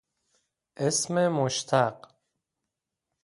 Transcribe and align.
اسم 0.77 1.27
مشتق 1.27 2.07